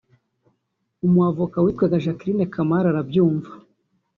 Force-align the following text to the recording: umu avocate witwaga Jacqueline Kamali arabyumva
umu 1.05 1.19
avocate 1.29 1.63
witwaga 1.65 2.03
Jacqueline 2.03 2.43
Kamali 2.53 2.87
arabyumva 2.89 3.51